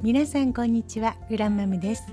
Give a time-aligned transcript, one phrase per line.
[0.00, 2.04] 皆さんこんにちはグランマムです。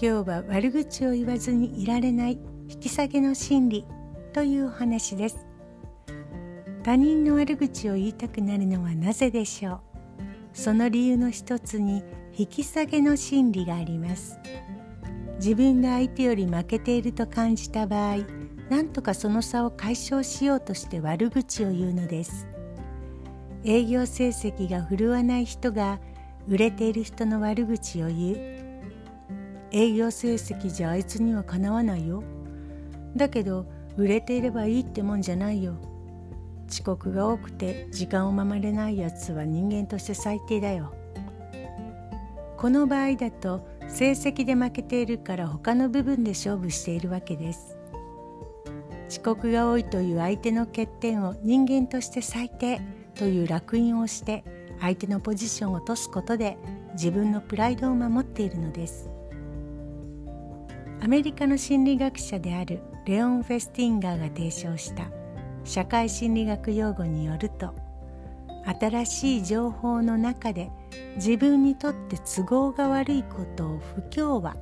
[0.00, 2.38] 今日は悪口を言わずにいられない
[2.68, 3.84] 引き下げの心理
[4.32, 5.44] というお話です。
[6.84, 9.80] 他人の悪口を言いたくなるのはなぜでしょう？
[10.52, 12.04] その理由の一つに
[12.38, 14.38] 引き下げの心理があります。
[15.38, 18.18] 自分が相手より負けていると感じた場合
[18.68, 22.46] 何とかその差を解消しようとして悪口を言うのです。
[23.64, 25.98] 営業成績が振るわない人が
[26.50, 28.36] 売れている人の悪口を言う。
[29.70, 32.24] 営業成績じゃあいつにはかなわないよ。
[33.14, 35.76] だけど売れていればいいってもんじゃないよ。
[36.68, 40.92] 遅刻が多くて時間を守れないやつは人間として最低だよ。
[42.56, 47.78] この場合だと成績で負けているから他の部分で勝負しているわけです。
[49.08, 52.80] 遅刻が多いという相手の欠点を人間として最低
[53.14, 54.42] という烙印をして
[54.80, 56.56] 相手のポジションを落とすことで
[56.94, 59.10] 自分のプライドを守っているのです。
[61.02, 65.10] アメリカの心理学者であるレオン・フェスティンガーが提唱した
[65.64, 67.74] 社会心理学用語によると
[68.78, 70.70] 新しい情報の中で
[71.16, 74.56] 自分にとって都合が悪いことを不協和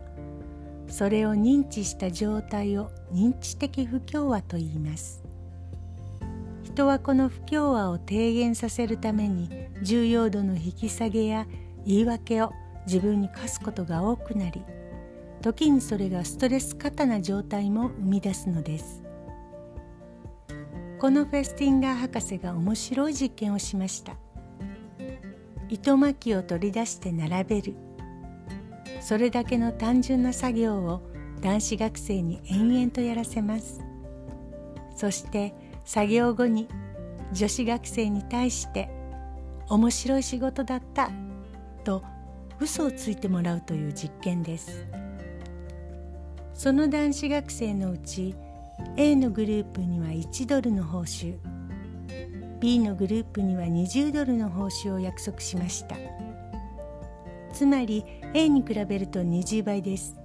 [0.86, 5.27] それを認知した状態を認知的不協和と言います。
[6.69, 9.48] 人はこの不協和を低減させるために
[9.83, 11.47] 重要度の引き下げや
[11.86, 12.52] 言い訳を
[12.86, 14.62] 自分に課すことが多くなり
[15.41, 19.02] 時にそれがストレス過多な状態も生み出すのです。
[20.98, 24.16] このフェスティンガー博士が面白い実験をしました。
[25.69, 27.74] 糸巻きを取り出して並べる。
[29.00, 31.02] それだけの単純な作業を
[31.41, 33.80] 男子学生に延々とやらせます。
[34.96, 35.55] そして
[35.89, 36.69] 作業後に
[37.33, 38.91] 女子学生に対して
[39.70, 41.11] 「面白い仕事だった」
[41.83, 42.03] と
[42.61, 44.86] 嘘をついてもらうという実験です。
[46.52, 48.35] その男子学生のうち
[48.98, 51.39] A のグループには1ドルの報酬
[52.61, 55.96] B のグループには20ドルの報酬を約束しました。
[57.55, 58.05] つまり
[58.35, 60.20] A に比べると20倍です。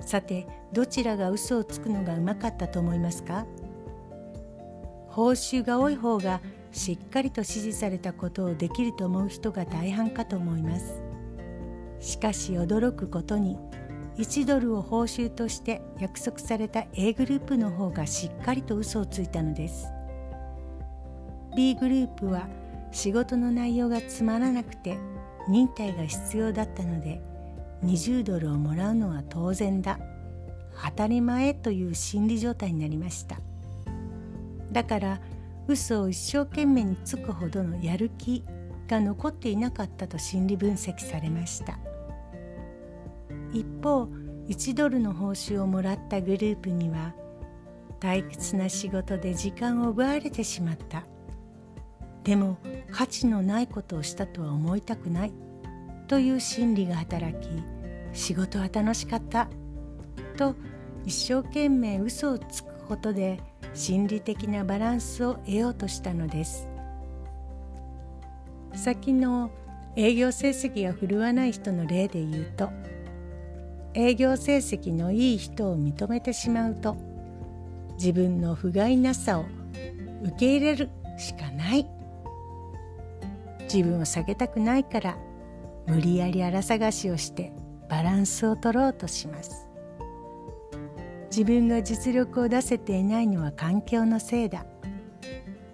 [0.00, 3.46] さてどちらが嘘をつくのがうまかったと思いますか？
[5.10, 6.40] 報酬が多い方が
[6.72, 11.02] しっかりと指示されたことをできると思う人が大半かと思います。
[11.98, 13.58] しかし驚くことに
[14.16, 19.88] 1ドルを報酬として約束された A グループの方がしっかりと嘘をついたのです。
[21.56, 22.48] B グループは
[22.92, 24.96] 仕事の内容がつまらなくて
[25.48, 27.20] 忍耐が必要だったので
[27.84, 29.98] 20ドルをもらうのは当然だ。
[30.82, 33.36] 当たり前という心理状態になりました。
[34.72, 35.20] だから
[35.66, 38.44] 嘘を一生懸命につくほどのやる気
[38.88, 41.78] が残っていなかったと心理分析されました。
[43.52, 44.04] 一方
[44.48, 47.14] 1ドルの報酬をもらったグループには
[48.00, 51.04] 退屈な仕事で時間を奪われてしまった。
[52.24, 52.58] でも
[52.90, 55.32] 価値のないことをしたとは思いたくない。
[56.08, 57.48] という心理が働き
[58.12, 59.48] 仕事は楽しかった。
[60.36, 60.56] と
[61.04, 63.40] 一生懸命嘘をつくことで
[63.74, 66.68] 心理的なバランスを得ようとしたのです。
[68.74, 69.50] 先の
[69.96, 72.70] 営業成績が振るわない人の例で言うと
[73.94, 76.96] 営業成績のいい人を認めてしまうと
[77.94, 79.46] 自分の不甲斐なさを
[80.22, 80.88] 受け入れる
[81.18, 81.86] しかない。
[83.72, 85.16] 自分を下げたくないから
[85.86, 87.52] 無理やり荒探しをして
[87.88, 89.69] バランスを取ろうとします。
[91.30, 94.66] 自分が実力を出せていないのは環境のせいだ。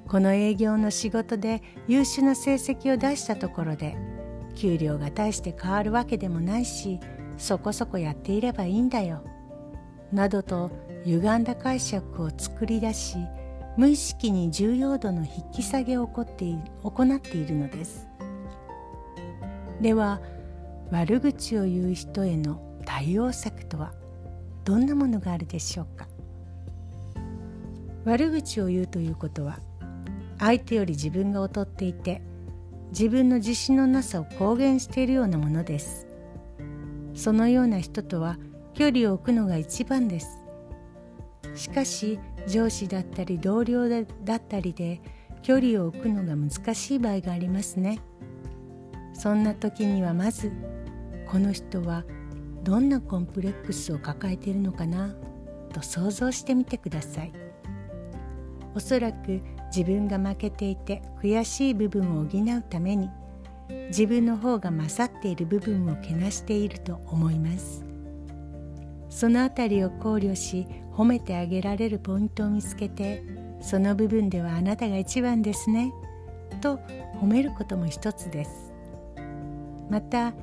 [0.06, 3.96] この営業の仕事で優秀な成績を出したところで
[4.54, 7.00] 給料が大して変わるわけでもないし
[7.38, 9.24] そこそこやっていればいいんだよ。
[10.12, 10.70] などと
[11.04, 13.18] 歪んだ解釈を作り出し
[13.76, 18.08] 無意識に重要度の引き下げを行ってい行っているのです。
[19.80, 20.20] では
[20.90, 23.92] 悪口を言う人への対応策とは？
[24.66, 26.08] どんなものがあるでしょうか？
[28.04, 29.60] 悪口を言うということは
[30.40, 32.20] 相手より自分が劣っていて
[32.90, 36.08] 自分の自信のなさを公言しているようなものです。
[37.14, 38.38] そのような人とは
[38.74, 40.44] 距離を置くのが一番です。
[41.54, 42.18] しかし
[42.48, 44.00] 上司だったり同僚だ
[44.34, 45.00] ったりで
[45.42, 48.00] 距離を置くのが難しい場合がありますね。
[49.14, 50.50] そんな時にはまず
[51.30, 52.02] この人は
[52.66, 55.14] どんなコンプレックスを抱えているのかな？
[55.72, 57.32] と想像してみてください。
[58.74, 63.08] おそらく自分が負けていて悔しい部分を補うために
[63.86, 67.84] 自分の方が勝っている部分をけなしていると思います。
[69.10, 73.22] そのあたりを考慮し褒めてあげられるポイントを見つけて
[73.60, 75.92] その部分ではあなたが一番ですね。
[76.60, 76.80] と
[77.20, 78.72] 褒めることも一つです。
[79.88, 80.34] また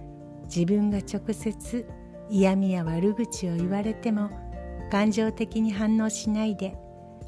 [0.46, 1.86] 自分が直接
[2.34, 4.32] 嫌味や悪口を言われても
[4.90, 6.76] 感情的に反応しないで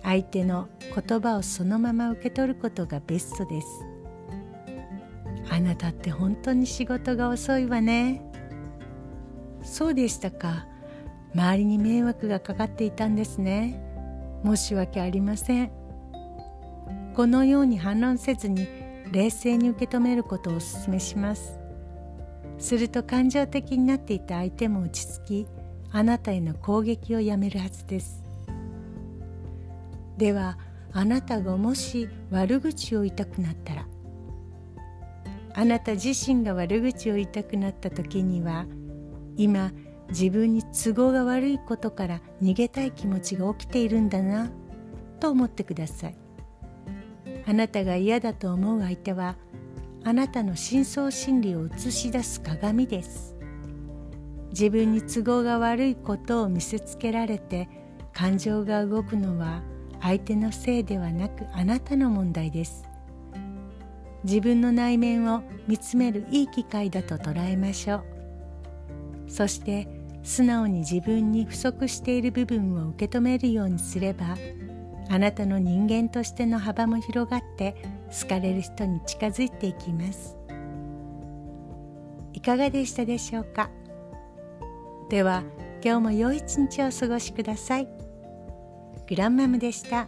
[0.01, 3.67] 相手の言葉をそのまま受け取ることがベストです。
[5.51, 8.23] あなたって本当に仕事が遅いわね。
[9.63, 10.65] そうでしたか。
[11.35, 13.79] 周りに迷惑がかかっていたんですね。
[14.43, 15.71] 申し訳ありません。
[17.15, 18.67] このように反論せずに
[19.11, 21.64] 冷静に受け止めることをお勧めします。
[22.57, 25.47] すると感情的になっていた相手も落ち着き
[25.91, 28.23] あなたへの攻撃をやめるはずです。
[30.17, 30.57] では
[30.91, 33.85] あなたがもし悪口を言いたくなったら
[35.53, 38.65] あなた自身が悪口を言いたくなった時には
[39.35, 39.71] 今
[40.09, 44.51] 自分に都合が悪いことから逃げたい気持ちが起きているんだな
[45.19, 46.17] と思ってください。
[47.47, 49.35] あなたが嫌だと思う相手は
[50.07, 53.35] あなたの深層心理を映し出す鏡です。
[54.51, 57.67] 自分に都合が悪いことを見せつけられて
[58.13, 59.63] 感情が動くのは
[59.99, 62.83] 相手のせいではなくあなたの問題です。
[64.23, 68.03] 自分の内面を見つめるいい機会だと捉えましょう。
[69.27, 69.87] そして
[70.21, 74.37] 素直に自分に不足している部分を受け止めるようにすれば
[75.09, 77.75] あなたの人間としての幅も広がって
[78.21, 80.37] 好かれる人に近づいていきます
[82.33, 83.69] いかがでしたでしょうか？
[85.09, 85.43] では
[85.83, 87.87] 今日も良い一日をお過ごしください。
[89.07, 90.07] グランマムでした。